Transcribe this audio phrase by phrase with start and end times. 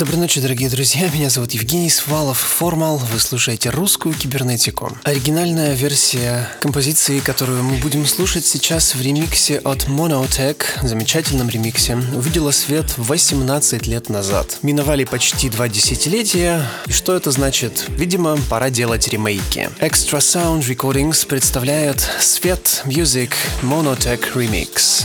[0.00, 1.10] Доброй ночи, дорогие друзья.
[1.12, 2.96] Меня зовут Евгений Свалов, Формал.
[3.12, 4.96] Вы слушаете русскую кибернетику.
[5.04, 12.50] Оригинальная версия композиции, которую мы будем слушать сейчас в ремиксе от Monotech, замечательном ремиксе, увидела
[12.50, 14.60] свет 18 лет назад.
[14.62, 16.62] Миновали почти два десятилетия.
[16.86, 17.84] И что это значит?
[17.88, 19.68] Видимо, пора делать ремейки.
[19.80, 25.04] Extra Sound Recordings представляет Свет Music Monotech Remix.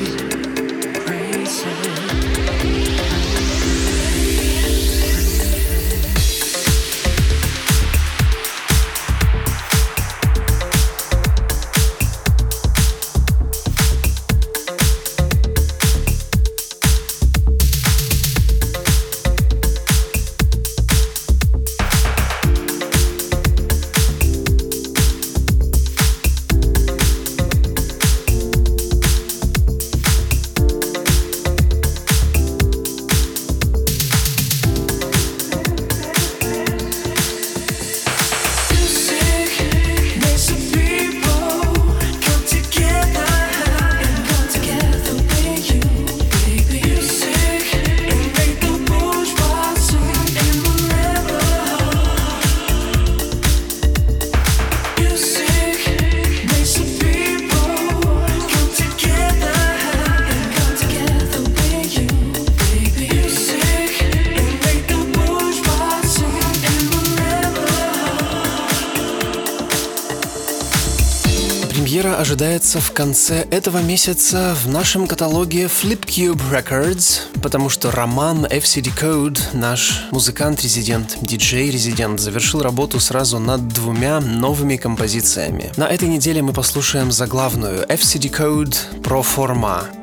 [72.41, 79.39] ожидается в конце этого месяца в нашем каталоге Flipcube Records, потому что Роман FCD Code,
[79.53, 85.71] наш музыкант-резидент, диджей-резидент, завершил работу сразу над двумя новыми композициями.
[85.77, 90.00] На этой неделе мы послушаем заглавную FCD Code Pro Forma.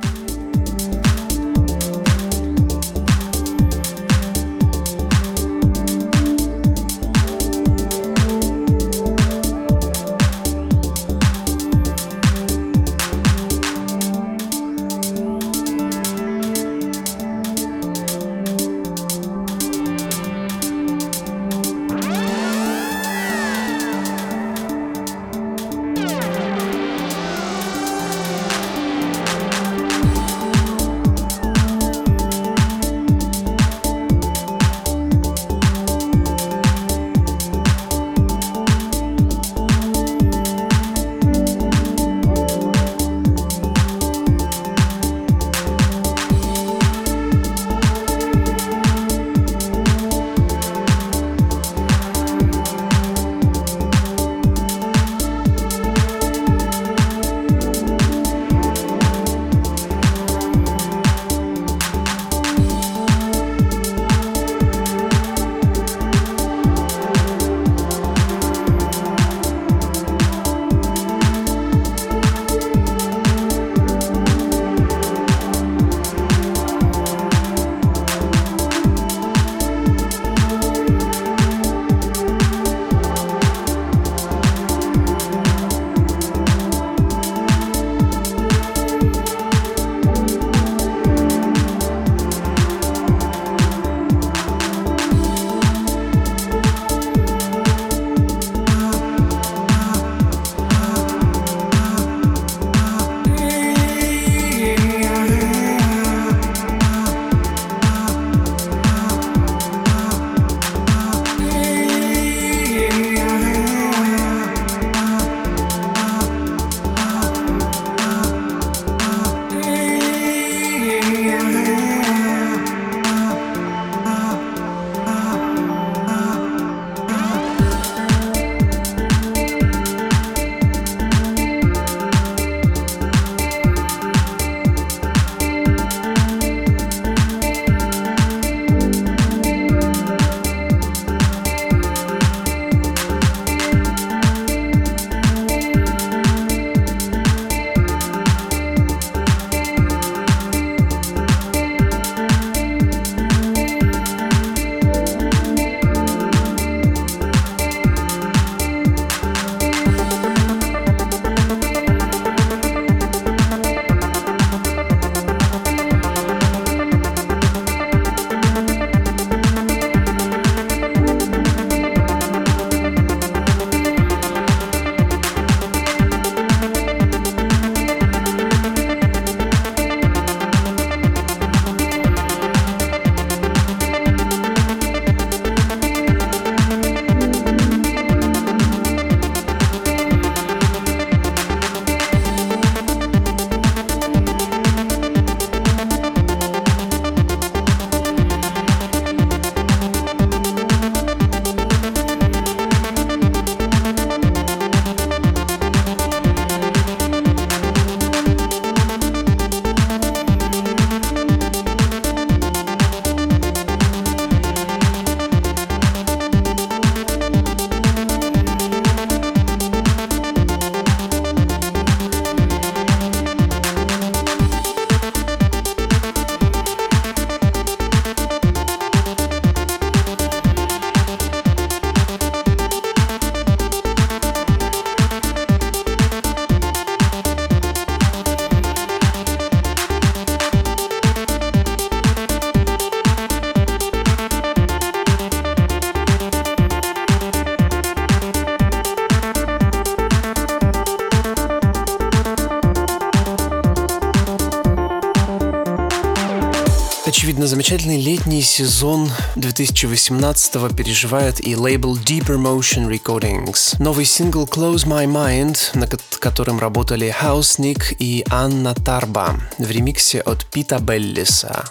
[257.68, 263.76] Замечательный летний сезон 2018 переживает и лейбл Deeper Motion Recordings.
[263.78, 270.46] Новый сингл Close My Mind, над которым работали Хаусник и Анна Тарба в ремиксе от
[270.46, 271.66] Пита Беллиса.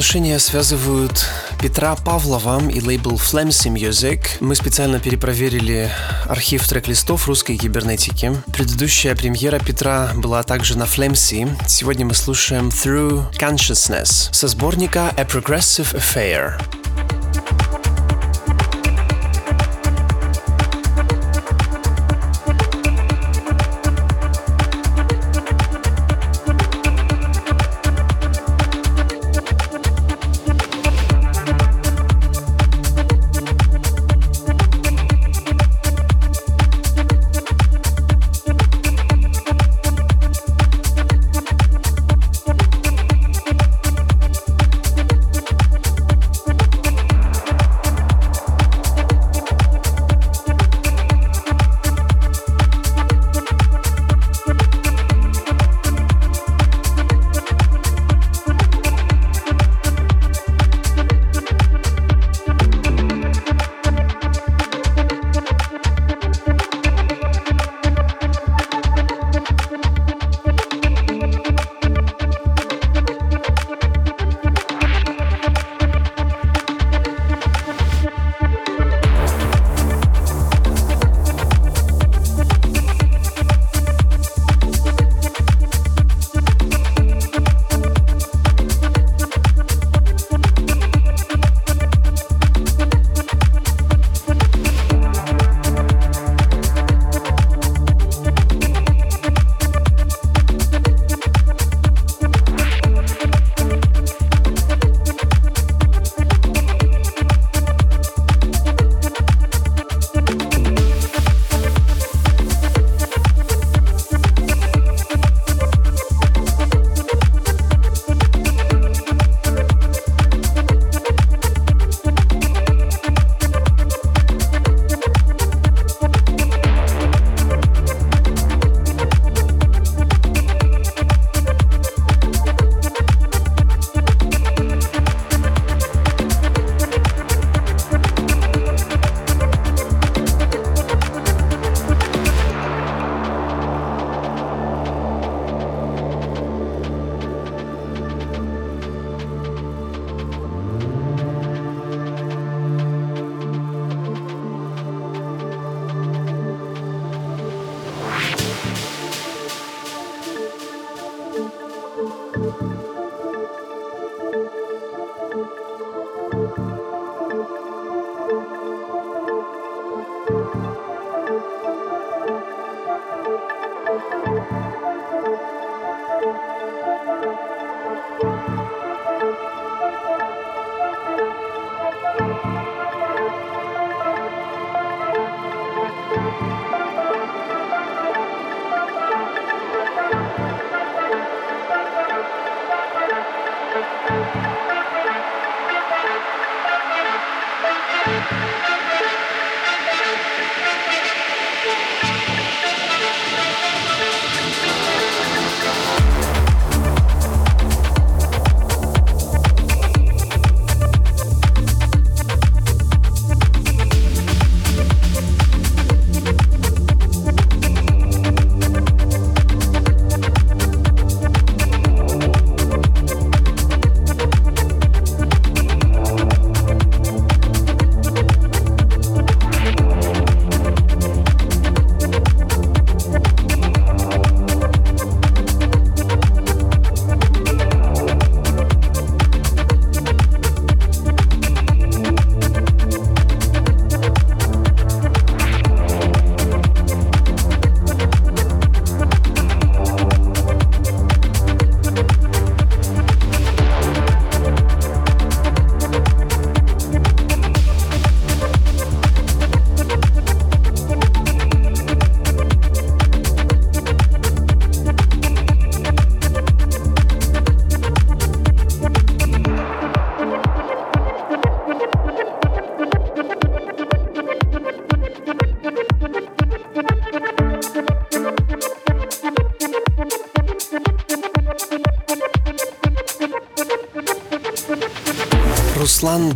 [0.00, 1.26] Отношения связывают
[1.60, 4.20] Петра Павлова и лейбл Flamsy Music.
[4.40, 5.90] Мы специально перепроверили
[6.26, 8.32] архив трек-листов русской кибернетики.
[8.50, 11.54] Предыдущая премьера Петра была также на Flamsy.
[11.68, 16.58] Сегодня мы слушаем Through Consciousness со сборника A Progressive Affair.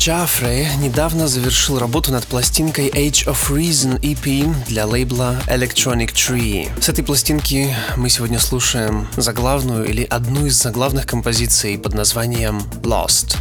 [0.05, 6.69] Джафре недавно завершил работу над пластинкой Age of Reason EP для лейбла Electronic Tree.
[6.79, 13.39] С этой пластинки мы сегодня слушаем заглавную или одну из заглавных композиций под названием Lost.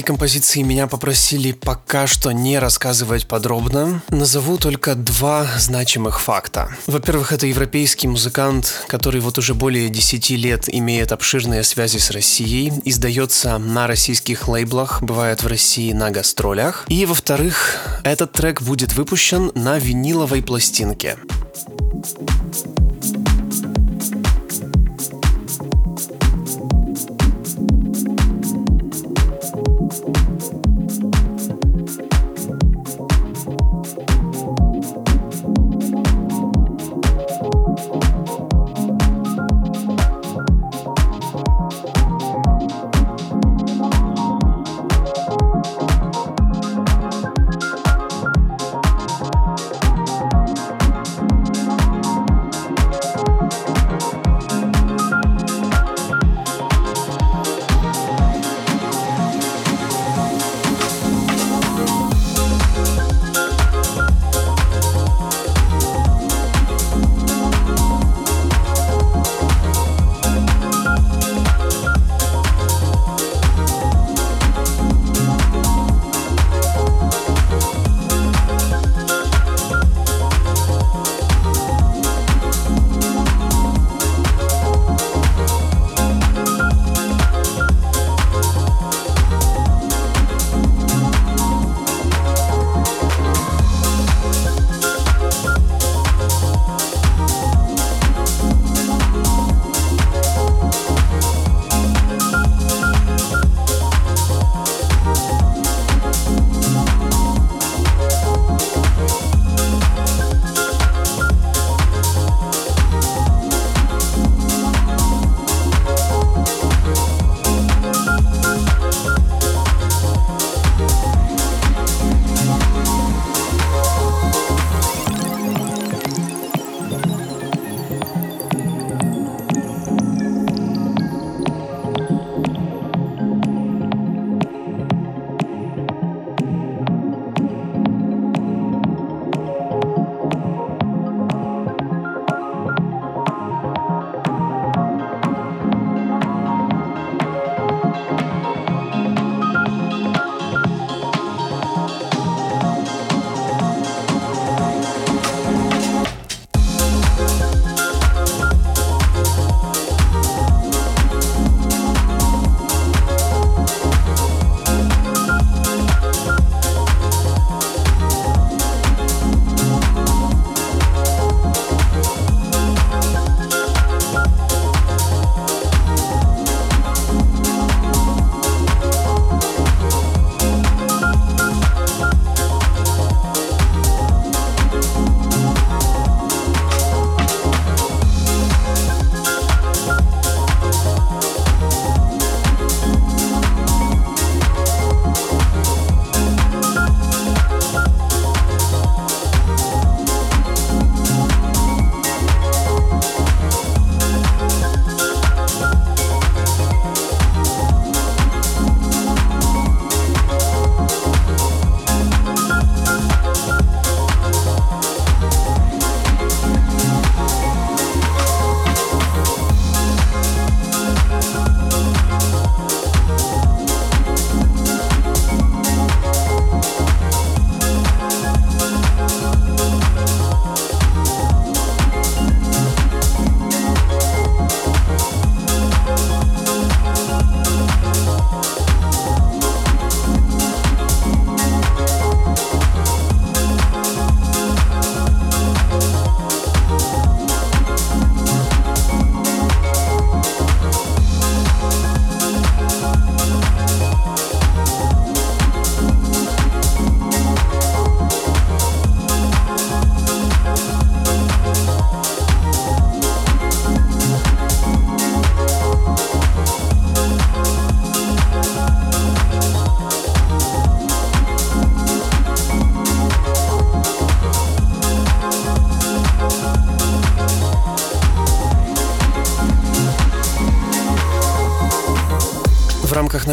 [0.00, 4.02] Этой композиции меня попросили пока что не рассказывать подробно.
[4.08, 6.74] Назову только два значимых факта.
[6.86, 12.72] Во-первых, это европейский музыкант, который вот уже более 10 лет имеет обширные связи с Россией,
[12.84, 16.86] издается на российских лейблах, бывает в России на гастролях.
[16.88, 21.18] И во-вторых, этот трек будет выпущен на виниловой пластинке.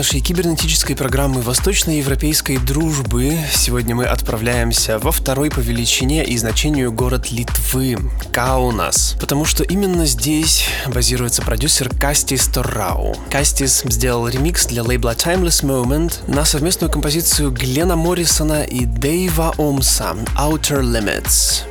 [0.08, 7.30] Нашей кибернетической программы Восточноевропейской дружбы сегодня мы отправляемся во второй по величине и значению город
[7.30, 7.98] Литвы–
[8.32, 9.18] Каунас.
[9.20, 13.18] Потому что именно здесь базируется продюсер Кастис Торрау.
[13.30, 20.16] Кастис сделал ремикс для лейбла Timeless Moment на совместную композицию Глена Моррисона и Дэйва Омса
[20.38, 21.67] «Outer Limits».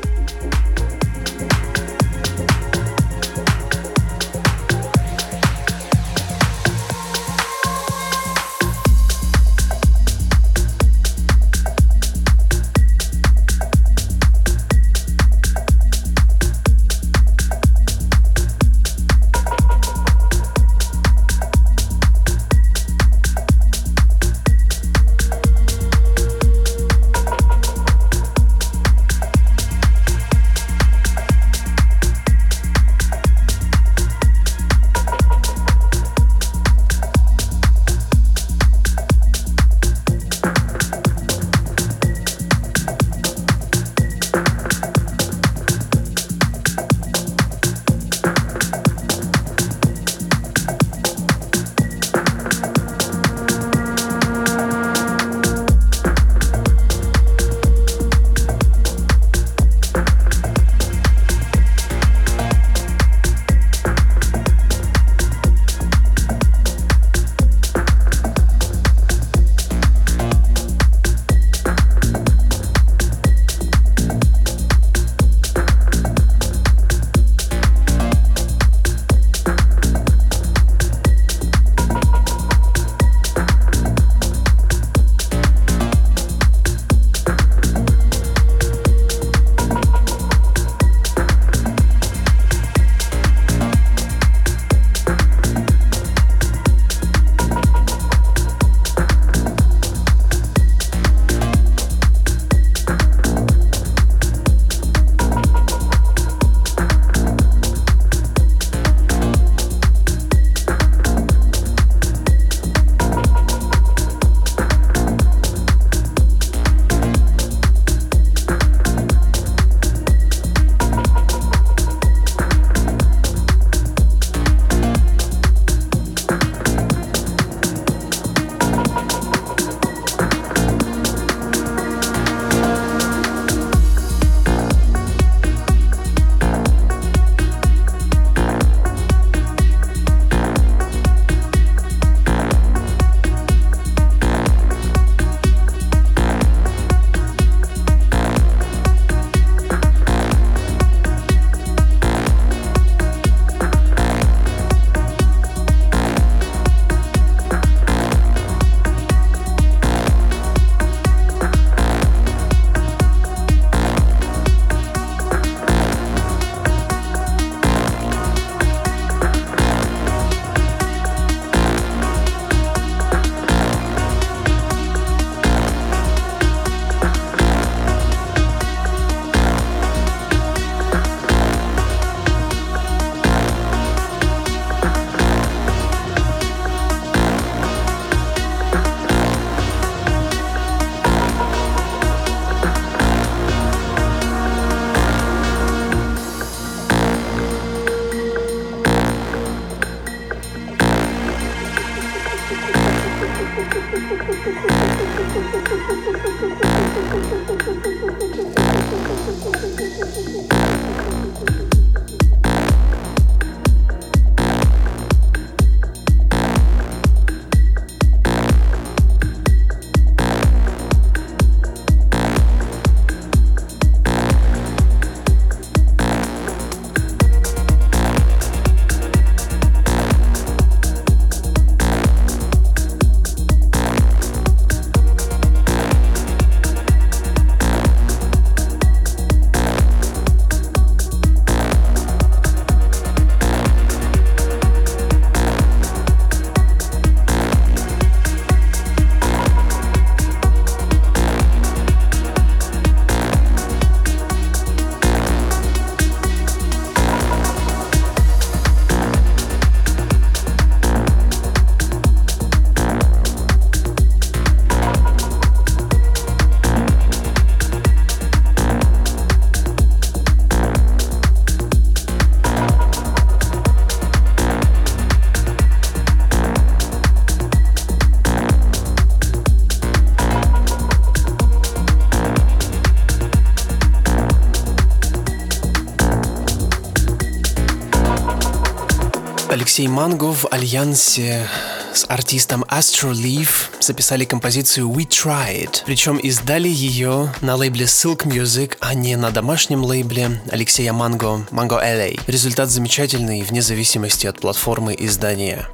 [289.56, 291.48] Алексей Манго в альянсе
[291.94, 298.76] с артистом Astro Leaf записали композицию We Tried, причем издали ее на лейбле Silk Music,
[298.80, 302.20] а не на домашнем лейбле Алексея Манго, Mango LA.
[302.26, 305.66] Результат замечательный вне зависимости от платформы издания.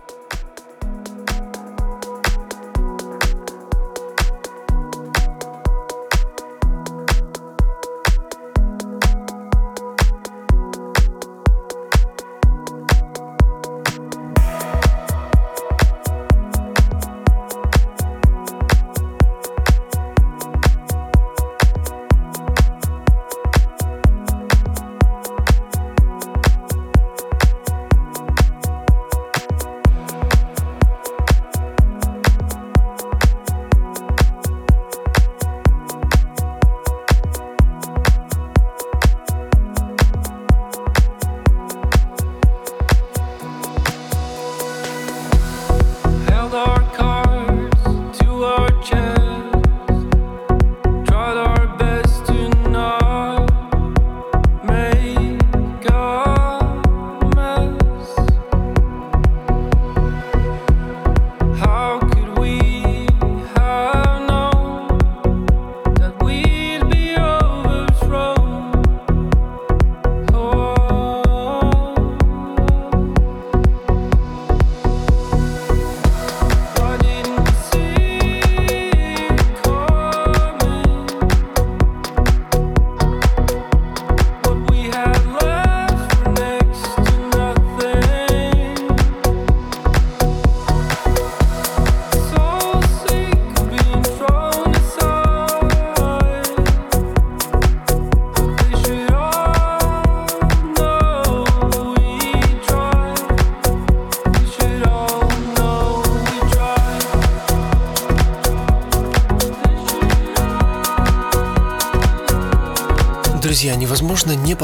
[114.52, 114.56] Не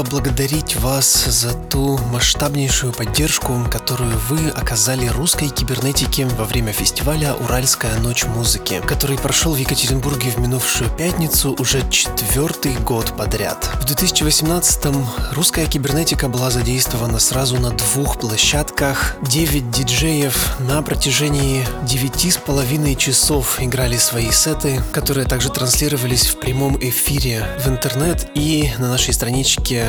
[0.69, 7.97] поблагодарить вас за ту масштабнейшую поддержку, которую вы оказали русской кибернетике во время фестиваля «Уральская
[7.99, 13.69] ночь музыки», который прошел в Екатеринбурге в минувшую пятницу уже четвертый год подряд.
[13.81, 19.15] В 2018-м русская кибернетика была задействована сразу на двух площадках.
[19.21, 26.39] Девять диджеев на протяжении девяти с половиной часов играли свои сеты, которые также транслировались в
[26.39, 29.87] прямом эфире в интернет и на нашей страничке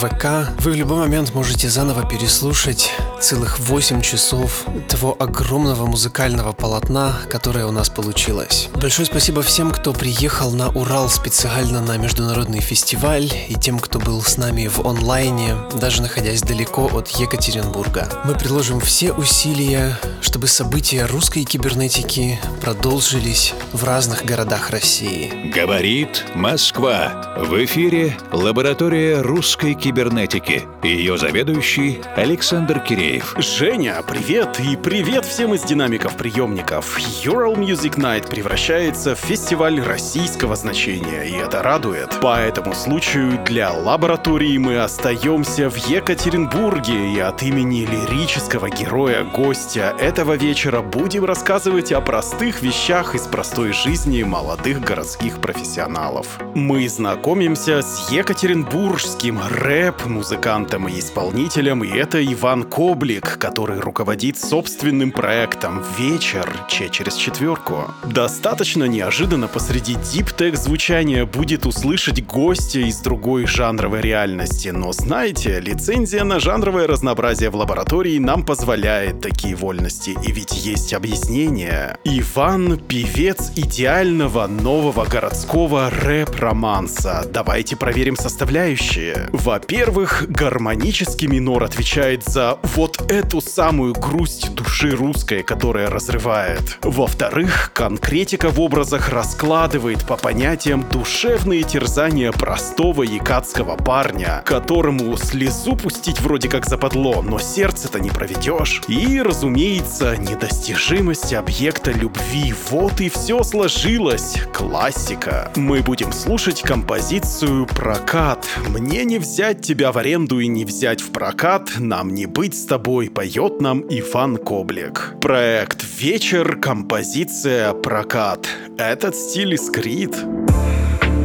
[0.00, 0.15] в ВК
[0.60, 2.90] вы в любой момент можете заново переслушать
[3.26, 8.68] целых 8 часов того огромного музыкального полотна, которое у нас получилось.
[8.80, 14.22] Большое спасибо всем, кто приехал на Урал специально на международный фестиваль и тем, кто был
[14.22, 18.08] с нами в онлайне, даже находясь далеко от Екатеринбурга.
[18.24, 25.50] Мы приложим все усилия, чтобы события русской кибернетики продолжились в разных городах России.
[25.52, 27.34] Говорит Москва.
[27.36, 30.62] В эфире лаборатория русской кибернетики.
[30.84, 33.15] Ее заведующий Александр Киреев.
[33.38, 36.98] Женя, привет и привет всем из динамиков приемников.
[37.24, 42.20] Ural Music Night превращается в фестиваль российского значения, и это радует.
[42.20, 50.34] По этому случаю для лаборатории мы остаемся в Екатеринбурге, и от имени лирического героя-гостя этого
[50.34, 56.38] вечера будем рассказывать о простых вещах из простой жизни молодых городских профессионалов.
[56.54, 62.64] Мы знакомимся с екатеринбургским рэп-музыкантом и исполнителем, и это Иван
[62.96, 67.90] Коблик, который руководит собственным проектом «Вечер» Че через четверку.
[68.06, 76.24] Достаточно неожиданно посреди диптек звучания будет услышать гостя из другой жанровой реальности, но знаете, лицензия
[76.24, 81.98] на жанровое разнообразие в лаборатории нам позволяет такие вольности, и ведь есть объяснение.
[82.04, 87.28] Иван— певец идеального нового городского рэп-романса.
[87.30, 89.28] Давайте проверим составляющие.
[89.32, 96.78] Во-первых, гармонический минор отвечает за вот эту самую грусть души русской, которая разрывает.
[96.82, 106.20] Во-вторых, конкретика в образах раскладывает по понятиям душевные терзания простого якатского парня, которому слезу пустить
[106.20, 108.82] вроде как западло, но сердце-то не проведешь.
[108.88, 112.54] И, разумеется, недостижимость объекта любви.
[112.70, 114.36] Вот и все сложилось.
[114.52, 115.50] Классика.
[115.56, 118.46] Мы будем слушать композицию «Прокат».
[118.68, 122.64] Мне не взять тебя в аренду и не взять в прокат, нам не быть с
[122.64, 125.14] тобой, поет нам Иван Коблик.
[125.20, 128.46] Проект «Вечер», композиция «Прокат».
[128.78, 130.16] Этот стиль искрит.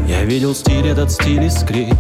[0.08, 1.94] Я видел стиль, этот стиль искрит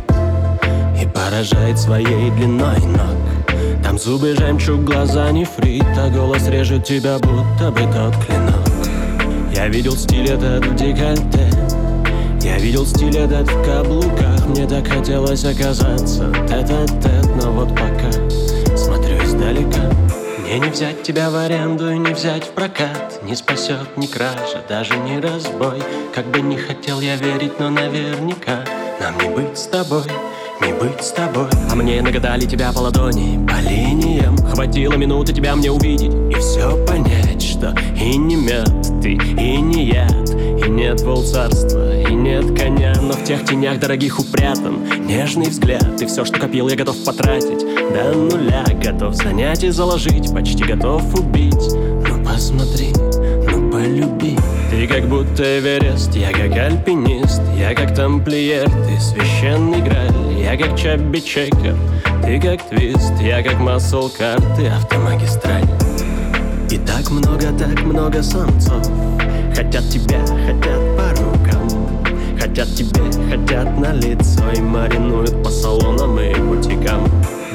[1.01, 7.71] И поражает своей длиной ног Там зубы жемчуг, глаза нефрит А голос режет тебя, будто
[7.71, 11.49] бы тот клинок Я видел стиль этот в декольте
[12.41, 18.11] Я видел стиль этот в каблуках Мне так хотелось оказаться тет-а-тет Но вот пока
[19.51, 19.89] издалека
[20.39, 23.21] мне не взять тебя в аренду и не взять в прокат.
[23.23, 25.81] Не спасет ни кража, даже не разбой.
[26.13, 28.65] Как бы не хотел я верить, но наверняка.
[28.99, 30.03] Нам не быть с тобой
[30.61, 31.47] не быть с тобой.
[31.71, 34.37] А мне нагадали тебя по ладони, по линиям.
[34.37, 38.69] Хватило минуты тебя мне увидеть И все понять, что и не мед
[39.01, 40.29] ты, и не яд.
[40.63, 46.05] И нет волцарства, и нет коня Но в тех тенях дорогих упрятан Нежный взгляд, и
[46.05, 48.63] все, что копил, я готов потратить До нуля.
[48.81, 51.73] Готов занять и заложить Почти готов убить.
[51.75, 54.37] Ну посмотри, ну полюби.
[54.69, 60.77] Ты как будто Эверест, я как альпинист Я как тамплиер, ты священный граль Я как
[60.77, 61.75] Чабби Чекер,
[62.23, 65.67] ты как твист Я как масл карты, автомагистраль.
[66.69, 68.87] И так много, так много самцов.
[69.53, 71.99] Хотят тебя, хотят по рукам.
[72.39, 77.09] Хотят тебе, хотят на лицо И маринуют по салонам и бутикам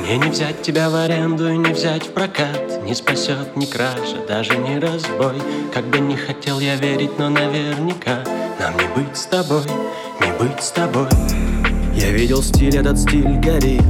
[0.06, 2.84] мне не взять тебя в аренду и не взять в прокат.
[2.84, 5.34] Не спасет ни кража, даже не разбой.
[5.74, 8.22] Как бы не хотел я верить, но наверняка.
[8.60, 9.64] Нам не быть с тобой,
[10.20, 11.08] не быть с тобой.
[11.92, 13.82] Я видел стиль, этот стиль горит.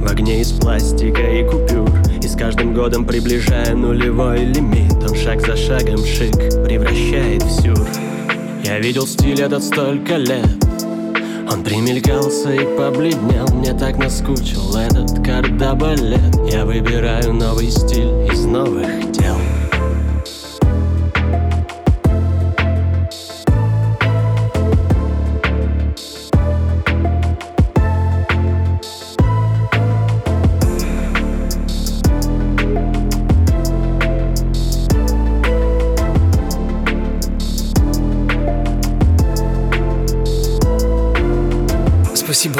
[0.00, 1.90] В огне из пластика и купюр.
[2.22, 4.94] И с каждым годом приближая нулевой лимит.
[4.94, 7.86] Он шаг за шагом шик превращает в сюр.
[8.64, 10.57] Я видел стиль этот столько лет
[11.50, 13.46] он примелькался и побледнел.
[13.54, 16.34] Мне так наскучил этот кардабалет.
[16.50, 19.17] Я выбираю новый стиль из новых дел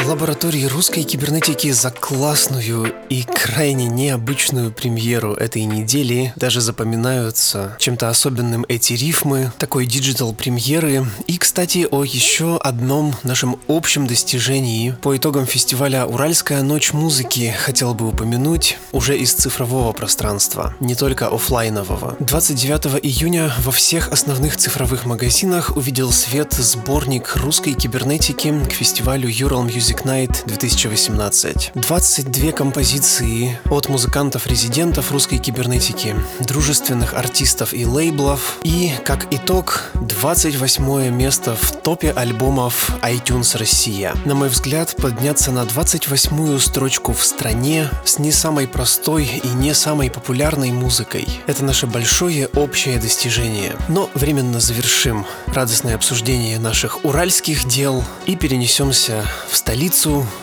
[0.09, 6.33] лаборатории русской кибернетики за классную и крайне необычную премьеру этой недели.
[6.35, 11.05] Даже запоминаются чем-то особенным эти рифмы, такой digital премьеры.
[11.27, 14.95] И, кстати, о еще одном нашем общем достижении.
[15.03, 21.27] По итогам фестиваля «Уральская ночь музыки» хотел бы упомянуть уже из цифрового пространства, не только
[21.27, 22.15] офлайнового.
[22.19, 29.67] 29 июня во всех основных цифровых магазинах увидел свет сборник русской кибернетики к фестивалю Ural
[29.67, 31.71] Music Night 2018.
[31.75, 38.59] 22 композиции от музыкантов-резидентов русской кибернетики, дружественных артистов и лейблов.
[38.63, 44.15] И, как итог, 28 место в топе альбомов iTunes Россия.
[44.25, 49.73] На мой взгляд, подняться на 28-ю строчку в стране с не самой простой и не
[49.73, 51.27] самой популярной музыкой.
[51.47, 53.75] Это наше большое общее достижение.
[53.89, 59.88] Но временно завершим радостное обсуждение наших уральских дел и перенесемся в столицу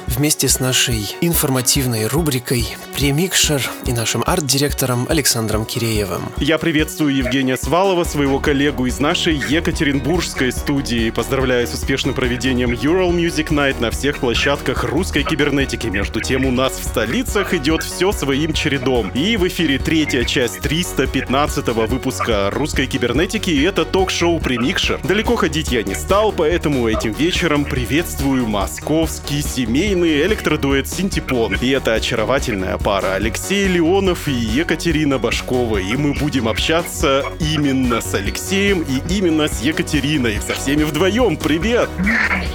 [0.08, 6.32] вместе с нашей информативной рубрикой «Премикшер» и нашим арт-директором Александром Киреевым.
[6.38, 11.10] Я приветствую Евгения Свалова, своего коллегу из нашей Екатеринбургской студии.
[11.10, 15.86] Поздравляю с успешным проведением Ural Music Night на всех площадках русской кибернетики.
[15.86, 19.10] Между тем, у нас в столицах идет все своим чередом.
[19.10, 24.98] И в эфире третья часть 315 выпуска русской кибернетики, и это ток-шоу «Премикшер».
[25.04, 31.56] Далеко ходить я не стал, поэтому этим вечером приветствую московский семейный электродуэт «Синтепон».
[31.60, 35.78] И это очаровательная пара Алексей Леонов и Екатерина Башкова.
[35.78, 40.40] И мы будем общаться именно с Алексеем и именно с Екатериной.
[40.40, 41.36] Со всеми вдвоем.
[41.36, 41.90] Привет!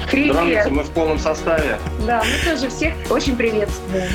[0.10, 0.34] Привет!
[0.34, 1.78] Здравствуйте, мы в полном составе.
[2.08, 4.10] Да, мы тоже всех очень приветствуем.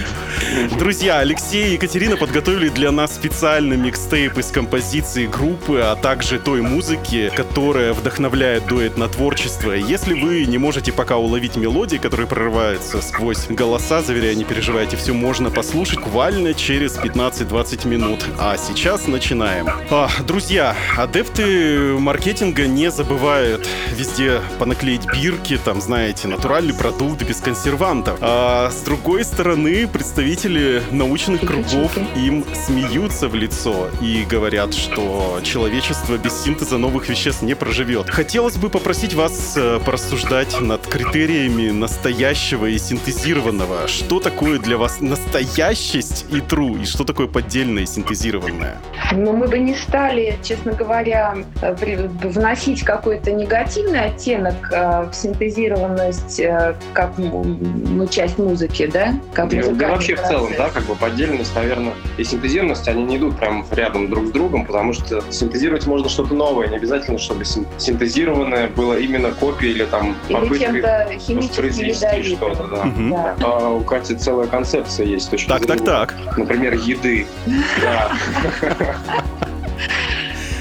[0.78, 6.62] Друзья, Алексей и Екатерина подготовили для нас специальный микстейп из композиции группы, а также той
[6.62, 9.72] музыки, которая вдохновляет дуэт на творчество.
[9.72, 12.55] Если вы не можете пока уловить мелодии, которые прорываются
[13.02, 18.24] сквозь голоса, заверяю, не переживайте, все можно послушать буквально через 15-20 минут.
[18.38, 19.68] А сейчас начинаем.
[19.90, 28.18] А, друзья, адепты маркетинга не забывают везде понаклеить бирки, там, знаете, натуральный продукт без консервантов.
[28.20, 36.16] А с другой стороны, представители научных кругов им смеются в лицо и говорят, что человечество
[36.16, 38.08] без синтеза новых веществ не проживет.
[38.08, 43.88] Хотелось бы попросить вас э, порассуждать над критериями настоящего и синтезированного.
[43.88, 48.78] Что такое для вас настоящесть и true, и что такое поддельное и синтезированное?
[49.12, 56.38] Но мы бы не стали, честно говоря, э, вносить какой-то негативный оттенок э, в синтезированность
[56.38, 59.14] э, как ну, часть музыки, да?
[59.34, 60.58] Как Да, да музыкальный вообще в целом, процесс.
[60.58, 64.66] да, как бы поддельность, наверное, и синтезированность, они не идут прям рядом друг с другом,
[64.66, 69.84] потому что синтезировать можно что-то новое, не обязательно, чтобы син- синтезированное было именно копией или
[69.84, 72.06] там Или попыткой чем-то химически воспроизвести.
[72.26, 72.84] Что-то, да.
[73.10, 73.36] Да.
[73.42, 75.26] А у Кати целая концепция есть.
[75.26, 76.14] с точки Так, так, зрения, так.
[76.36, 77.26] Например, еды.
[77.82, 78.10] Да.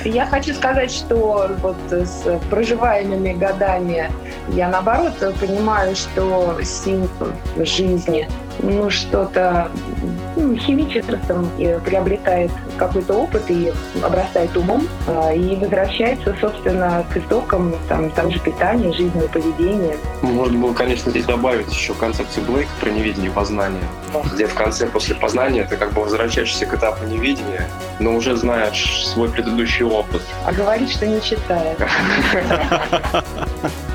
[0.03, 4.11] Я хочу сказать, что вот с проживаемыми годами
[4.49, 6.55] я наоборот понимаю, что
[7.55, 8.29] в жизни
[8.59, 9.69] ну, что-то
[10.35, 13.71] ну, химическим э, приобретает какой-то опыт и
[14.03, 19.97] обрастает умом, а, и возвращается, собственно, к истокам там, там же питания, жизни и поведения.
[20.21, 23.83] Можно было, конечно, здесь добавить еще концепцию Блейка про невидение и познание,
[24.33, 29.07] где в конце, после познания, ты как бы возвращаешься к этапу невидения, но уже знаешь
[29.07, 30.21] свой предыдущий опыт.
[30.45, 31.79] А говорит, что не читает.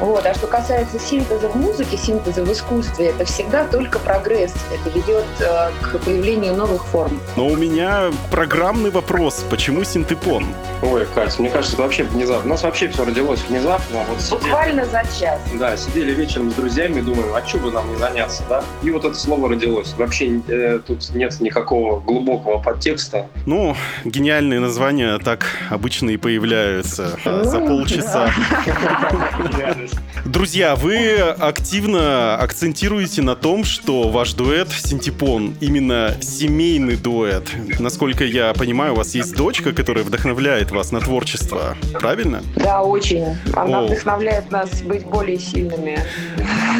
[0.01, 0.25] Вот.
[0.25, 4.50] А что касается синтеза в музыке, синтеза в искусстве, это всегда только прогресс.
[4.73, 7.21] Это ведет э, к появлению новых форм.
[7.37, 9.45] Но у меня программный вопрос.
[9.51, 10.47] Почему синтепон?
[10.83, 12.47] Ой, Катя, мне кажется, это вообще внезапно.
[12.47, 14.05] У нас вообще все родилось внезапно.
[14.09, 15.41] Вот сидели, Буквально за час.
[15.59, 18.65] да, сидели вечером с друзьями и думаем, а что бы нам не заняться, да?
[18.83, 19.95] И вот это слово родилось.
[19.97, 23.27] Вообще э, тут нет никакого глубокого подтекста.
[23.47, 28.33] Ну, гениальные названия так обычно и появляются а, за полчаса.
[30.25, 37.45] Друзья, вы активно акцентируете на том, что ваш дуэт Синтепон именно семейный дуэт.
[37.79, 41.77] Насколько я понимаю, у вас есть дочка, которая вдохновляет вас на творчество.
[41.93, 42.43] Правильно?
[42.57, 43.37] Да, очень.
[43.53, 43.83] Она О.
[43.83, 45.99] вдохновляет нас быть более сильными.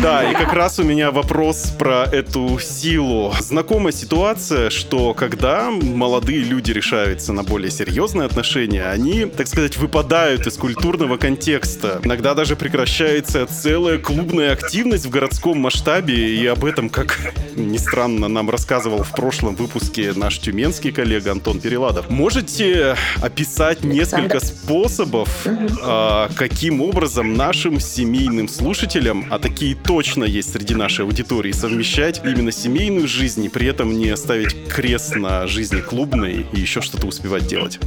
[0.01, 3.35] Да, и как раз у меня вопрос про эту силу.
[3.39, 10.47] Знакома ситуация, что когда молодые люди решаются на более серьезные отношения, они, так сказать, выпадают
[10.47, 12.01] из культурного контекста.
[12.05, 18.29] Иногда даже прекращается целая клубная активность в городском масштабе, и об этом, как ни странно,
[18.29, 22.11] нам рассказывал в прошлом выпуске наш тюменский коллега Антон Переладов.
[22.11, 25.47] Можете описать несколько способов,
[25.83, 32.53] а, каким образом нашим семейным слушателям, а такие точно есть среди нашей аудитории, совмещать именно
[32.53, 37.47] семейную жизнь и при этом не ставить крест на жизни клубной и еще что-то успевать
[37.47, 37.79] делать.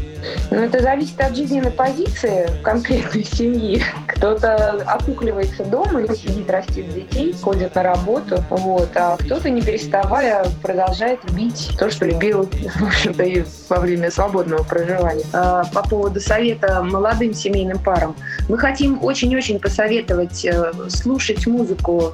[0.52, 3.84] Но это зависит от жизненной позиции конкретной семьи.
[4.08, 10.46] Кто-то окукливается дома или сидит, растит детей, ходит на работу, вот, а кто-то, не переставая,
[10.62, 15.26] продолжает любить то, что любил, в общем-то, и во время свободного проживания.
[15.34, 18.16] А, По поводу совета молодым семейным парам.
[18.50, 22.14] Мы хотим очень-очень посоветовать э, слушать музыку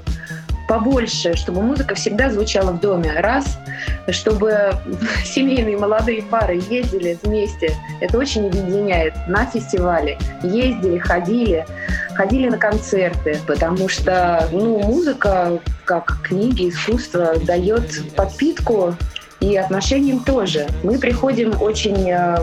[0.69, 3.11] побольше, чтобы музыка всегда звучала в доме.
[3.19, 3.57] Раз,
[4.09, 4.71] чтобы
[5.25, 7.75] семейные молодые пары ездили вместе.
[7.99, 9.15] Это очень объединяет.
[9.27, 11.65] На фестивале ездили, ходили,
[12.13, 18.95] ходили на концерты, потому что ну, музыка, как книги, искусство, дает подпитку
[19.39, 20.67] и отношениям тоже.
[20.83, 22.37] Мы приходим очень э,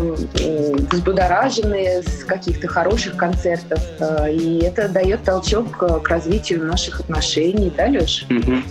[0.91, 7.87] взбудораженные с каких-то хороших концертов, э, и это дает толчок к развитию наших отношений, да,
[7.87, 8.27] Леш?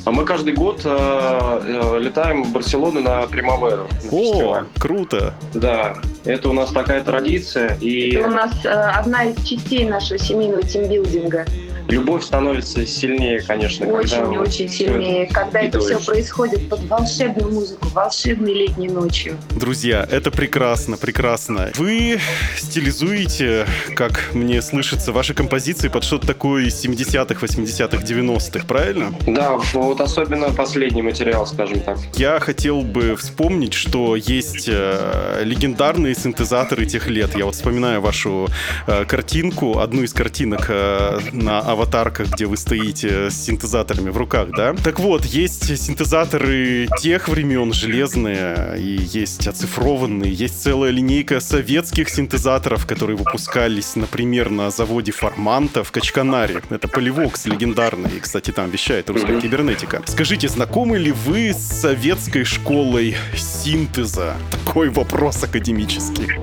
[0.05, 3.87] А мы каждый год э, э, летаем в Барселону на Примаверу.
[4.11, 4.65] О, фестиваль.
[4.79, 5.33] круто!
[5.53, 10.17] Да, это у нас такая традиция, и Это у нас э, одна из частей нашего
[10.17, 11.45] семейного тимбилдинга.
[11.87, 15.27] Любовь становится сильнее, конечно, когда Очень-очень всё сильнее.
[15.31, 19.37] Когда это все происходит под волшебную музыку, волшебной летней ночью.
[19.51, 21.71] Друзья, это прекрасно, прекрасно.
[21.75, 22.19] Вы
[22.57, 23.65] стилизуете,
[23.95, 29.13] как мне слышится, ваши композиции под что-то такое из 70-х, 80-х, 90-х, правильно?
[29.27, 31.97] Да, вот особенно последний материал, скажем так.
[32.15, 37.35] Я хотел бы вспомнить, что есть э, легендарные синтезаторы тех лет.
[37.35, 38.47] Я вот вспоминаю вашу
[38.87, 44.49] э, картинку, одну из картинок э, на аватарках, где вы стоите с синтезаторами в руках,
[44.55, 44.73] да?
[44.83, 52.85] Так вот, есть синтезаторы тех времен, железные, и есть оцифрованные, есть целая линейка советских синтезаторов,
[52.85, 56.61] которые выпускались, например, на заводе Форманта в Качканаре.
[56.69, 60.01] Это Поливокс легендарный, и, кстати, там вещает русская кибернетика.
[60.05, 64.35] Скажите, знакомы ли вы с советской школой синтеза?
[64.49, 66.39] Такой вопрос академический.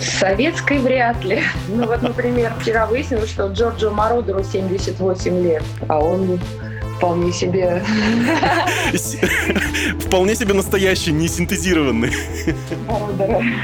[0.00, 1.42] Советской вряд ли.
[1.68, 6.38] Ну вот, например, вчера выяснилось, что Джорджо Мородеру 78 лет, а он
[6.96, 7.82] вполне себе
[10.00, 12.12] Вполне себе настоящий, не синтезированный.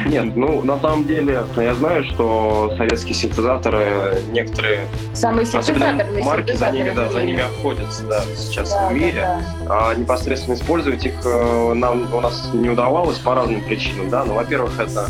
[0.07, 6.53] Нет, ну, на самом деле, я знаю, что советские синтезаторы, некоторые, Самый особенно синтезаторный марки
[6.53, 9.43] за ними, да, за ними обходятся, да, сейчас в мире.
[9.69, 14.25] А непосредственно использовать их э, нам у нас не удавалось по разным причинам, да.
[14.25, 15.09] Ну, во-первых, это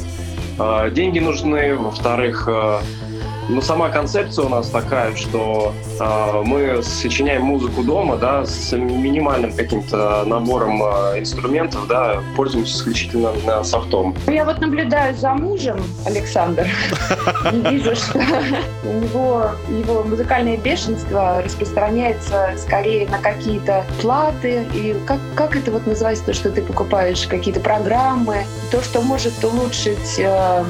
[0.59, 2.79] э, деньги нужны, во-вторых, э,
[3.49, 9.53] Ну, сама концепция у нас такая, что э, мы сочиняем музыку дома, да, с минимальным
[9.53, 14.17] каким-то набором э, инструментов, да, пользуемся исключительно на софтом.
[14.27, 16.67] Я вот наблюдаю за мужем, Александр,
[17.53, 18.19] и вижу, что
[18.85, 25.87] у него его музыкальное бешенство распространяется скорее на какие-то платы, и как, как это вот
[25.87, 30.65] называется, то, что ты покупаешь, какие-то программы, то, что может улучшить э,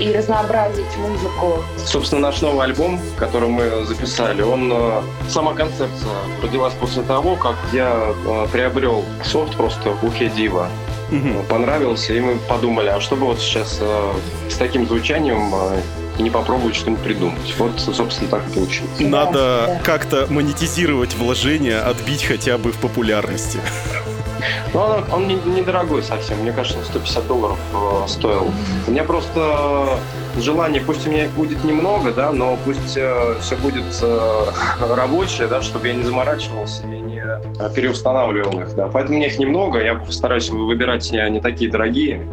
[0.00, 1.62] и разнообразить музыку.
[1.76, 6.10] Собственно, наш новый альбом, который мы записали, он э, сама концепция
[6.42, 10.68] родилась после того, как я э, приобрел софт просто у Дива.
[11.10, 11.44] Мгм.
[11.48, 14.12] Понравился, и мы подумали, а что бы вот сейчас э,
[14.48, 15.52] с таким звучанием
[16.18, 17.54] не попробовать что-нибудь придумать.
[17.58, 18.90] Вот, собственно, так и получилось.
[19.00, 19.80] Надо да.
[19.82, 23.58] как-то монетизировать вложения, отбить хотя бы в популярности.
[24.72, 28.50] Ну, он, он не- недорогой совсем, мне кажется, он 150 долларов э, стоил.
[28.86, 29.98] У меня просто
[30.38, 32.96] желание, пусть у меня их будет немного, да, но пусть
[33.40, 34.44] все будет э,
[34.94, 36.99] рабочее, да, чтобы я не заморачивался э,
[37.74, 38.88] переустанавливал их, да.
[38.88, 42.26] Поэтому у меня их немного, я постараюсь выбирать не, не такие дорогие.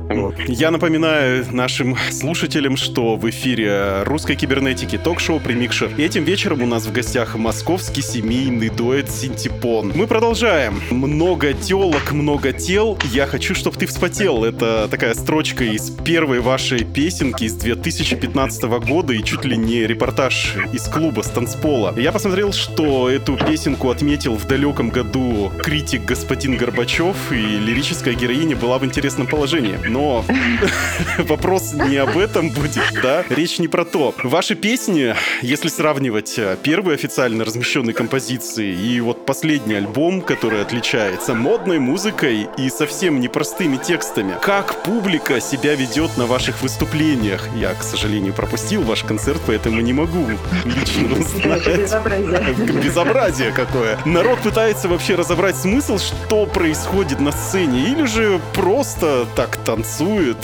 [0.47, 5.91] Я напоминаю нашим слушателям, что в эфире русской кибернетики ток-шоу «Примикшер».
[5.97, 9.91] И этим вечером у нас в гостях московский семейный дуэт «Синтепон».
[9.95, 10.82] Мы продолжаем.
[10.91, 12.97] Много телок, много тел.
[13.12, 14.43] Я хочу, чтобы ты вспотел.
[14.43, 20.55] Это такая строчка из первой вашей песенки из 2015 года и чуть ли не репортаж
[20.74, 21.93] из клуба с танцпола.
[21.97, 28.56] Я посмотрел, что эту песенку отметил в далеком году критик господин Горбачев, и лирическая героиня
[28.56, 29.78] была в интересном положении.
[29.88, 30.26] Но
[31.20, 33.24] вопрос не об этом будет, да?
[33.30, 34.16] Речь не про то.
[34.24, 41.36] Ваши песни, если сравнивать э, первые официально размещенные композиции и вот последний альбом, который отличается
[41.36, 47.48] модной музыкой и совсем непростыми текстами, как публика себя ведет на ваших выступлениях?
[47.56, 50.26] Я, к сожалению, пропустил ваш концерт, поэтому не могу
[50.66, 51.68] лично узнать.
[51.68, 52.82] безобразие.
[52.84, 54.00] Безобразие какое.
[54.06, 60.38] Народ пытается вообще разобрать смысл, что происходит на сцене, или же просто так танцует.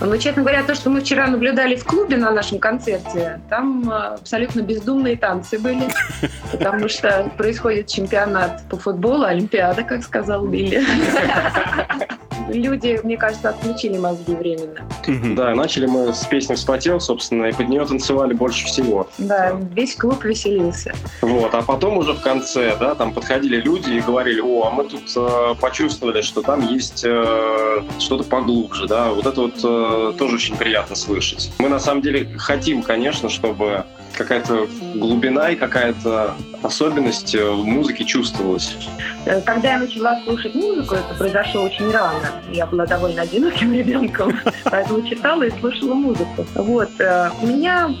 [0.00, 4.14] Ну, честно говоря, то, что мы вчера наблюдали в клубе на нашем концерте, там э,
[4.14, 5.88] абсолютно бездумные танцы были,
[6.52, 10.82] потому что происходит чемпионат по футболу, Олимпиада, как сказал Билли.
[12.52, 14.86] Люди, мне кажется, отключили мозги временно.
[15.34, 19.08] Да, начали мы с песни «Вспотел», собственно, и под нее танцевали больше всего.
[19.18, 20.92] Да, весь клуб веселился.
[21.22, 24.84] Вот, а потом уже в конце, да, там подходили люди и говорили, о, а мы
[24.84, 30.36] тут э, почувствовали, что там есть э, что-то поглубже, да, вот это вот э, тоже
[30.36, 31.50] очень приятно слышать.
[31.58, 33.84] Мы на самом деле хотим, конечно, чтобы
[34.16, 38.76] какая-то глубина и какая-то особенность э, в музыке чувствовалась.
[39.24, 42.20] Э, Когда я начала слушать музыку, это произошло очень рано.
[42.52, 46.46] Я была довольно одиноким ребенком, поэтому читала и слушала музыку.
[46.54, 46.90] Вот.
[46.98, 47.94] э, У меня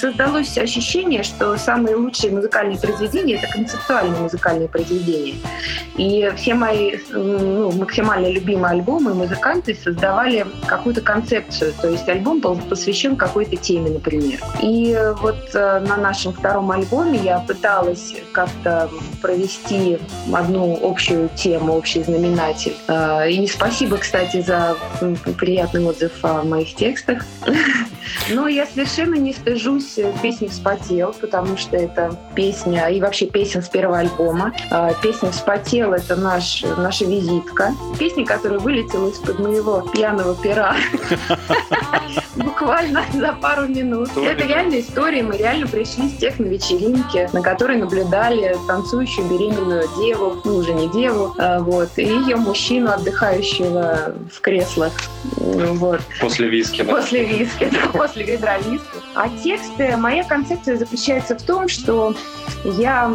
[0.00, 5.36] создалось ощущение, что самые лучшие музыкальные произведения— это концептуальные музыкальные произведения.
[5.96, 11.72] И все мои ну, максимально любимые альбомы музыканты создавали какую-то концепцию.
[11.80, 14.38] То есть альбом был посвящен какой-то теме, например.
[14.62, 18.01] И вот на нашем втором альбоме я пыталась
[18.32, 18.90] как-то
[19.20, 19.98] провести
[20.32, 22.74] одну общую тему, общий знаменатель.
[22.88, 24.76] Э, И спасибо, кстати, за
[25.38, 27.24] приятный отзыв о моих текстах.
[28.30, 33.68] Но я совершенно не стыжусь песни «Вспотел», потому что это песня, и вообще песен с
[33.68, 34.52] первого альбома.
[34.70, 37.74] А, Песня «Вспотел»— это наш, наша визитка.
[37.98, 40.76] Песня, которая вылетела из-под моего пьяного пера
[42.36, 44.10] буквально за пару минут.
[44.16, 45.22] Это реальная история.
[45.22, 50.72] Мы реально пришли с тех на вечеринке, на которой наблюдали танцующую беременную деву, ну уже
[50.72, 54.92] не деву, а, вот, и ее мужчину, отдыхающего в креслах.
[55.36, 56.00] Вот.
[56.20, 56.94] После виски, да.
[56.94, 58.86] После виски, да, после ведра виски.
[59.14, 62.14] А тексты, моя концепция заключается в том, что
[62.64, 63.12] я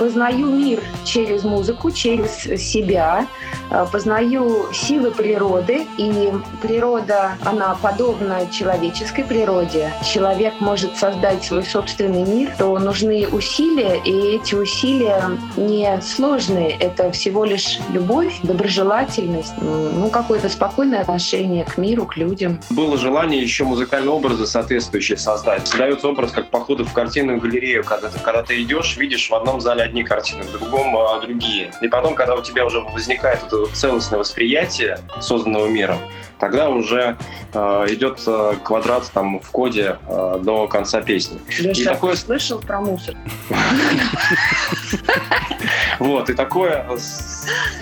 [0.00, 3.26] познаю мир через музыку, через себя,
[3.70, 9.92] э, познаю силы природы, и природа, она подобна человеческой природе.
[10.02, 15.22] Человек может создать свой собственный мир, то нужны усилия, и эти усилия
[15.56, 22.16] не сложные, это всего лишь любовь, доброжелательность, м, ну, какое-то спокойное отношение к миру, к
[22.16, 22.60] людям.
[22.70, 25.66] Было желание еще музыкальные образы соответствующие создать.
[25.68, 29.60] Создается образ как походы в картинную галерею, когда ты, когда ты идешь, видишь в одном
[29.60, 31.72] зале одни картины, в другом а, другие.
[31.82, 35.96] И потом, когда у тебя уже возникает это целостное восприятие созданного мира,
[36.38, 37.16] тогда уже
[37.52, 41.38] э, идет э, квадрат там в коде э, до конца песни.
[41.58, 43.14] Леша, такое- ты слышал про мусор?
[45.98, 46.86] Вот, и такое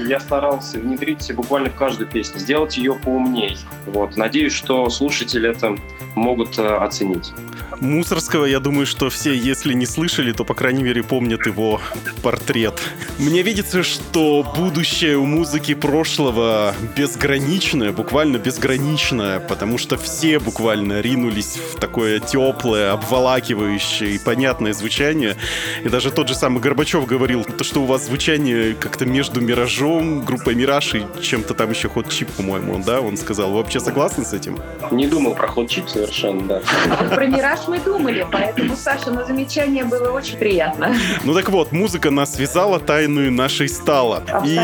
[0.01, 3.57] я старался внедрить буквально в каждую песню, сделать ее поумней.
[3.87, 5.76] Вот, надеюсь, что слушатели это
[6.16, 7.33] могут э, оценить.
[7.81, 11.81] Мусорского, я думаю, что все, если не слышали, то, по крайней мере, помнят его
[12.22, 12.81] портрет.
[13.18, 21.57] Мне видится, что будущее у музыки прошлого безграничное, буквально безграничное, потому что все буквально ринулись
[21.57, 25.37] в такое теплое, обволакивающее и понятное звучание.
[25.85, 30.25] И даже тот же самый Горбачев говорил, то, что у вас звучание как-то между «Миражом»,
[30.25, 33.51] группой «Мираж» и чем-то там еще «Ход Чип», по-моему, да, он сказал.
[33.51, 34.59] Вы вообще согласны с этим?
[34.91, 36.63] Не думал про «Ход Чип» совершенно, да.
[37.15, 40.95] Про «Мираж» мы думали, поэтому, Саша, на замечание было очень приятно.
[41.25, 44.23] Ну так вот, музыка нас связала, тайную нашей стала.
[44.45, 44.59] И,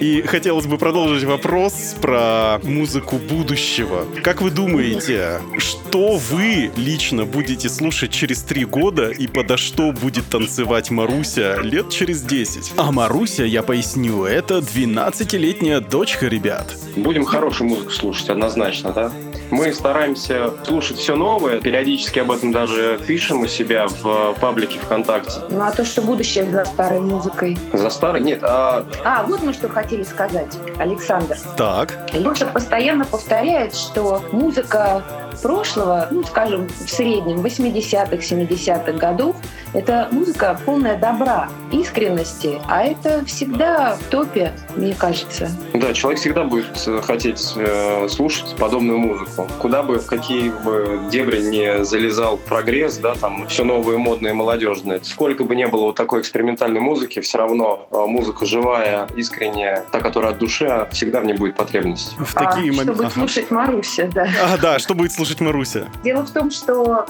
[0.00, 4.06] и хотелось бы продолжить вопрос про музыку будущего.
[4.22, 10.28] Как вы думаете, что вы лично будете слушать через три года и подо что будет
[10.28, 12.72] танцевать Маруся лет через десять?
[12.76, 16.74] А Маруся, я поясню, это 12-летняя дочка, ребят.
[16.96, 19.12] Будем хорошую музыку слушать, однозначно, да?
[19.50, 25.40] Мы стараемся слушать все новое, периодически об этом даже пишем у себя в паблике ВКонтакте.
[25.50, 27.56] Ну а то, что будущее за старой музыкой?
[27.72, 28.20] За старой?
[28.20, 28.84] Нет, а...
[29.04, 31.38] А, вот мы что хотели сказать, Александр.
[31.56, 32.10] Так.
[32.12, 35.02] Леша постоянно повторяет, что музыка
[35.40, 39.36] прошлого, ну, скажем, в среднем 80-х, 70-х годов,
[39.74, 45.50] это музыка полная добра, искренности, а это всегда в топе, мне кажется.
[45.72, 49.48] Да, человек всегда будет э, хотеть э, слушать подобную музыку.
[49.58, 55.00] Куда бы, в какие бы дебри не залезал прогресс, да, там все новое, модное, молодежное.
[55.02, 60.00] Сколько бы не было вот такой экспериментальной музыки, все равно э, музыка живая, искренняя, та,
[60.00, 62.14] которая от души, а всегда в ней будет потребность.
[62.18, 62.82] В такие а, моменты.
[62.82, 63.10] Чтобы ага.
[63.10, 64.28] слушать Маруся, да.
[64.42, 65.86] А, да, что будет слушать Маруся?
[66.04, 67.06] Дело в том, что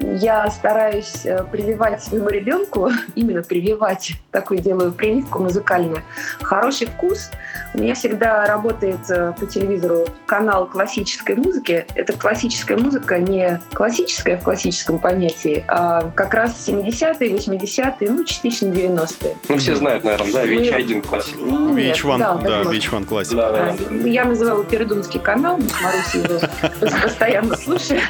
[0.00, 1.44] я стараюсь э,
[1.86, 6.02] прививать своему ребенку, именно прививать, такую делаю прививку музыкальную,
[6.42, 7.30] хороший вкус.
[7.74, 11.86] У меня всегда работает э, по телевизору канал классической музыки.
[11.94, 18.68] Это классическая музыка не классическая в классическом понятии, а как раз 70-е, 80-е, ну, частично
[18.68, 19.36] 90-е.
[19.48, 21.36] Ну, все знают, наверное, да, VH1 классик.
[21.36, 23.36] VH1, да, да VH1 классик.
[23.36, 24.08] Да, да.
[24.08, 26.40] Я называла Передумский канал, Марусей его
[27.02, 28.02] постоянно слушаем.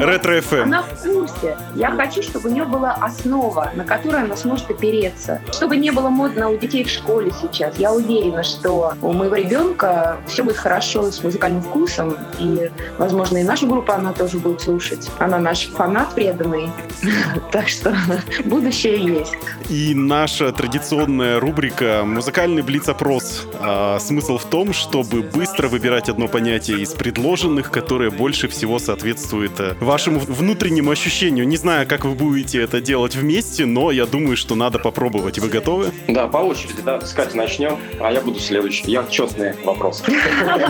[0.00, 0.62] Ретро FM.
[0.62, 1.56] Она в курсе.
[1.74, 5.40] Я хочу, чтобы у нее была основа, на которой она сможет опереться.
[5.52, 7.78] Чтобы не было модно у детей в школе сейчас.
[7.78, 12.16] Я уверена, что у моего ребенка все будет хорошо с музыкальным вкусом.
[12.38, 15.10] И, возможно, и нашу группу она тоже будет слушать.
[15.18, 16.70] Она наш фанат преданный.
[17.52, 17.96] Так что
[18.44, 19.34] будущее есть.
[19.68, 23.46] И наша традиционная рубрика «Музыкальный блиц-опрос».
[23.60, 29.58] А, смысл в том, чтобы быстро выбирать одно понятие из предложенных, которое больше всего соответствует
[29.60, 31.46] э, вашему внутреннему ощущению.
[31.46, 35.38] Не знаю, как вы будете это делать вместе, но я думаю, что надо попробовать.
[35.38, 35.90] Вы готовы?
[36.06, 37.00] Да, по очереди, да.
[37.00, 38.84] С Катей начнем, а я буду следующий.
[38.86, 40.04] Я четный вопрос.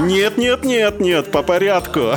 [0.01, 2.13] Нет, нет, нет, нет, по порядку.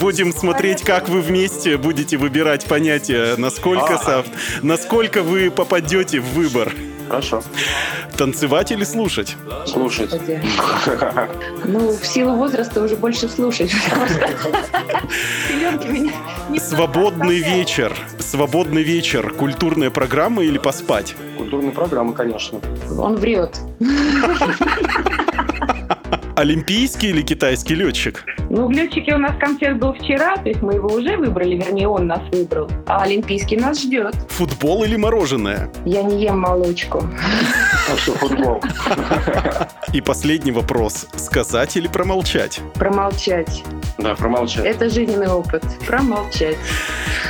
[0.00, 4.30] Будем смотреть, как вы вместе будете выбирать понятие, насколько, софт,
[4.62, 6.72] насколько вы попадете в выбор.
[7.08, 7.42] Хорошо.
[8.16, 9.36] Танцевать или слушать?
[9.66, 10.10] Слушать.
[11.64, 13.72] Ну, в силу возраста уже больше слушать.
[16.58, 17.96] Свободный вечер.
[18.18, 19.32] Свободный вечер.
[19.32, 21.14] Культурная программа или поспать?
[21.36, 22.60] Культурная программа, конечно.
[22.98, 23.58] Он врет.
[26.36, 28.24] Олимпийский или китайский летчик?
[28.50, 31.86] Ну, в летчике у нас концерт был вчера, то есть мы его уже выбрали, вернее,
[31.86, 32.68] он нас выбрал.
[32.86, 34.16] А Олимпийский нас ждет.
[34.30, 35.70] Футбол или мороженое?
[35.84, 37.04] Я не ем молочку.
[37.92, 38.60] А что, футбол?
[39.92, 41.06] И последний вопрос.
[41.16, 42.60] Сказать или промолчать?
[42.74, 43.62] Промолчать.
[43.98, 44.64] Да, промолчать.
[44.64, 45.62] Это жизненный опыт.
[45.86, 46.56] Промолчать.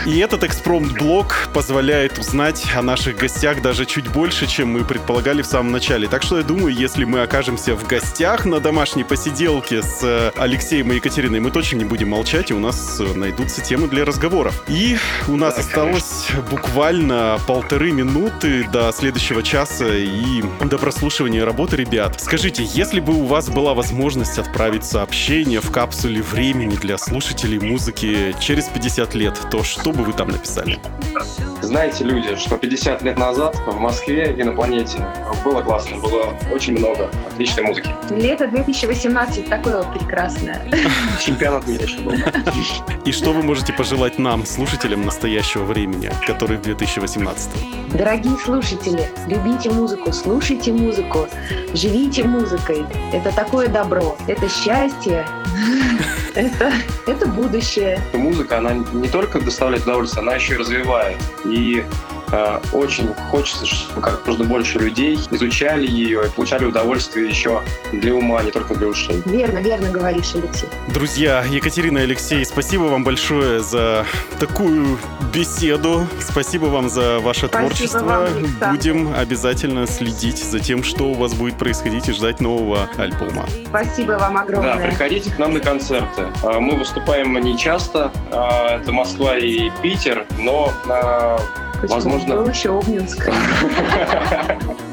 [0.06, 5.46] И этот экспромт-блог позволяет узнать о наших гостях даже чуть больше, чем мы предполагали в
[5.46, 6.08] самом начале.
[6.08, 8.60] Так что я думаю, если мы окажемся в гостях на
[8.94, 13.00] домашней посиделке с э, Алексеем и Екатериной, мы точно не будем молчать, и у нас
[13.00, 14.64] э, найдутся темы для разговоров.
[14.68, 16.50] И у нас да, осталось конечно.
[16.50, 22.20] буквально полторы минуты до следующего часа и до прослушивания работы ребят.
[22.20, 28.32] Скажите, если бы у вас была возможность отправить сообщение в капсуле времени для слушателей музыки
[28.38, 30.78] через 50 лет, то что бы вы там написали?
[31.62, 35.04] Знаете, люди, что 50 лет назад в Москве и на планете
[35.44, 37.88] было классно, было очень много отличной музыки.
[38.10, 38.46] Лето
[38.86, 40.62] 2018 такое прекрасное.
[41.20, 42.12] Чемпионат мира еще был.
[43.04, 47.50] И что вы можете пожелать нам, слушателям настоящего времени, который в 2018?
[47.94, 51.28] Дорогие слушатели, любите музыку, слушайте музыку,
[51.72, 52.84] живите музыкой.
[53.12, 55.26] Это такое добро, это счастье,
[56.34, 56.72] это,
[57.06, 57.98] это будущее.
[58.12, 61.16] Музыка, она не только доставляет удовольствие, она еще и развивает.
[61.46, 61.84] И
[62.72, 67.62] очень хочется, чтобы как можно больше людей изучали ее и получали удовольствие еще
[67.92, 69.22] для ума, не только для ушей.
[69.26, 70.68] Верно, верно говоришь, Алексей.
[70.88, 74.04] Друзья, Екатерина и Алексей, спасибо вам большое за
[74.38, 74.98] такую
[75.32, 76.06] беседу.
[76.20, 77.98] Спасибо вам за ваше Спасибо творчество.
[78.00, 78.70] вам, Александр.
[78.70, 83.46] Будем обязательно следить за тем, что у вас будет происходить и ждать нового альбома.
[83.68, 84.88] Спасибо вам Да, огромное.
[84.88, 86.26] приходите к нам на концерты.
[86.42, 90.72] А, Мы выступаем не часто, а, это Москва и Питер, но
[91.88, 92.12] Почему?
[92.12, 93.28] возможно- Был еще Обнинск.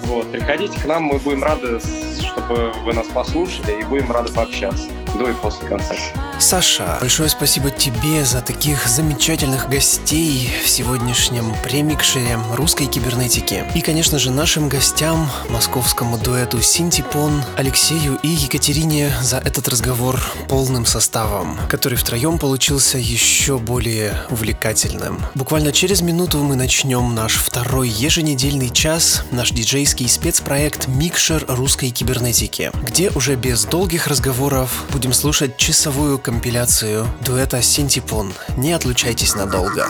[0.03, 1.79] вот, приходите к нам, мы будем рады,
[2.19, 4.85] чтобы вы нас послушали и будем рады пообщаться
[5.21, 6.31] до и после концерта.
[6.39, 13.63] Саша, большое спасибо тебе за таких замечательных гостей в сегодняшнем премикшере русской кибернетики.
[13.75, 20.19] И, конечно же, нашим гостям, московскому дуэту Синтипон, Алексею и Екатерине за этот разговор
[20.49, 25.23] полным составом, который втроем получился еще более увлекательным.
[25.35, 32.71] Буквально через минуту мы начнем наш второй еженедельный час, наш диджейский спецпроект «Микшер русской кибернетики»,
[32.81, 38.31] где уже без долгих разговоров будем слушать часовую компиляцию дуэта Синтипон.
[38.55, 39.85] Не отлучайтесь надолго.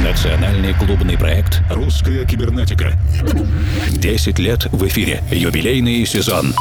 [0.00, 2.92] Национальный клубный проект «Русская кибернетика».
[3.90, 5.24] 10 лет в эфире.
[5.32, 6.54] Юбилейный сезон.